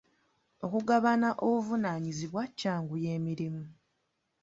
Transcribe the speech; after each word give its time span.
Okugabana 0.65 1.29
obuvunaanyizibwa 1.45 2.43
kyanguya 2.57 3.09
emirimu. 3.17 3.63